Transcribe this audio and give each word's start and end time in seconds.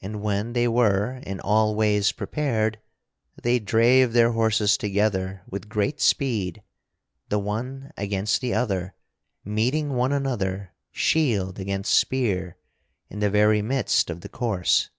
And 0.00 0.22
when 0.22 0.52
they 0.52 0.68
were 0.68 1.16
in 1.26 1.40
all 1.40 1.74
ways 1.74 2.12
prepared, 2.12 2.78
they 3.42 3.58
drave 3.58 4.12
their 4.12 4.30
horses 4.30 4.76
together 4.76 5.42
with 5.50 5.68
great 5.68 6.00
speed, 6.00 6.62
the 7.28 7.40
one 7.40 7.90
against 7.96 8.40
the 8.40 8.54
other, 8.54 8.94
meeting 9.44 9.94
one 9.96 10.12
another, 10.12 10.74
shield 10.92 11.58
against 11.58 11.92
spear, 11.92 12.56
in 13.10 13.18
the 13.18 13.30
very 13.30 13.60
midst 13.60 14.10
of 14.10 14.20
the 14.20 14.28
course. 14.28 14.90